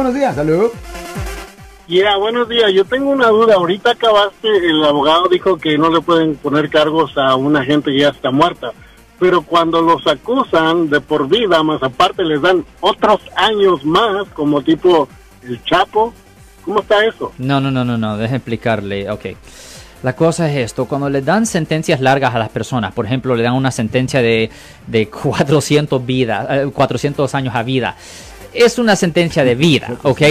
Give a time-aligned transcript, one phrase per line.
[0.00, 0.70] Buenos días, salud.
[1.88, 2.72] Ya, buenos días.
[2.72, 3.56] Yo tengo una duda.
[3.56, 7.98] Ahorita acabaste, el abogado dijo que no le pueden poner cargos a una gente que
[7.98, 8.70] ya está muerta.
[9.18, 14.62] Pero cuando los acusan de por vida, más aparte les dan otros años más, como
[14.62, 15.08] tipo
[15.42, 16.14] el Chapo.
[16.64, 17.32] ¿Cómo está eso?
[17.38, 18.16] No, no, no, no, no.
[18.16, 19.10] Deje explicarle.
[19.10, 19.26] Ok.
[20.04, 23.42] La cosa es esto, cuando le dan sentencias largas a las personas, por ejemplo, le
[23.42, 24.48] dan una sentencia de,
[24.86, 27.96] de 400, vida, 400 años a vida,
[28.52, 30.22] es una sentencia de vida, ¿ok?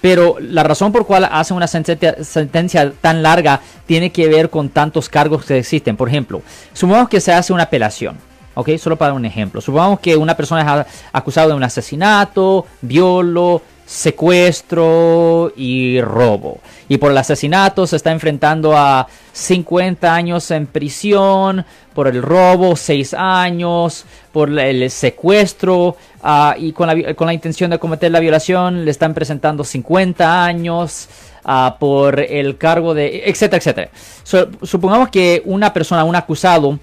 [0.00, 5.08] Pero la razón por cual hacen una sentencia, tan larga tiene que ver con tantos
[5.08, 5.96] cargos que existen.
[5.96, 8.16] Por ejemplo, supongamos que se hace una apelación,
[8.54, 8.70] ¿ok?
[8.78, 9.60] Solo para un ejemplo.
[9.60, 16.60] Supongamos que una persona es acusada de un asesinato, violo, secuestro y robo.
[16.88, 22.76] Y por el asesinato se está enfrentando a 50 años en prisión, por el robo
[22.76, 28.20] 6 años, por el secuestro uh, y con la, con la, intención de cometer la
[28.20, 31.08] violación le están presentando 50 años.
[31.42, 33.90] Uh, por el cargo de, etcétera, etcétera.
[34.62, 36.78] Supongamos que una persona, un acusado,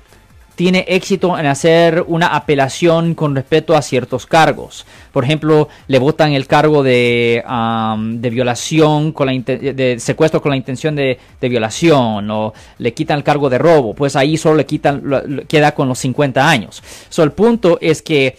[0.57, 4.87] tiene éxito en hacer una apelación con respecto a ciertos cargos.
[5.13, 10.49] Por ejemplo, le votan el cargo de, um, de violación, con la de secuestro con
[10.49, 14.55] la intención de, de, violación, o le quitan el cargo de robo, pues ahí solo
[14.55, 16.81] le quitan, lo, queda con los 50 años.
[17.09, 18.35] So, el punto es que